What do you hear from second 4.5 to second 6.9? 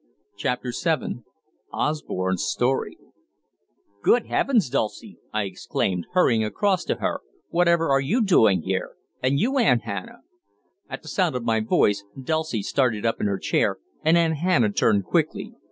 Dulcie!" I exclaimed, hurrying across